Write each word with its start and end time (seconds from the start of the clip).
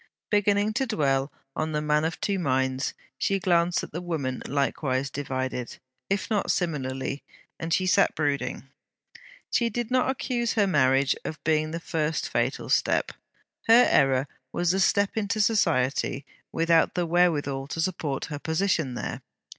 Beginning 0.31 0.73
to 0.73 0.87
dwell 0.87 1.31
on 1.55 1.73
THE 1.73 1.79
MAN 1.83 2.05
OF 2.05 2.19
TWO 2.19 2.39
MINDS, 2.39 2.95
she 3.19 3.37
glanced 3.39 3.83
at 3.83 3.91
the 3.91 4.01
woman 4.01 4.41
likewise 4.47 5.11
divided, 5.11 5.77
if 6.09 6.27
not 6.27 6.49
similarly; 6.49 7.21
and 7.59 7.71
she 7.71 7.85
sat 7.85 8.15
brooding. 8.15 8.67
She 9.51 9.69
did 9.69 9.91
not 9.91 10.09
accuse 10.09 10.53
her 10.53 10.65
marriage 10.65 11.15
of 11.23 11.43
being 11.43 11.69
the 11.69 11.79
first 11.79 12.27
fatal 12.27 12.67
step: 12.67 13.11
her 13.67 13.85
error 13.91 14.27
was 14.51 14.71
the 14.71 14.79
step 14.79 15.15
into 15.17 15.39
Society 15.39 16.25
without 16.51 16.95
the 16.95 17.05
wherewithal 17.05 17.67
to 17.67 17.79
support 17.79 18.25
her 18.25 18.39
position 18.39 18.95
there. 18.95 19.21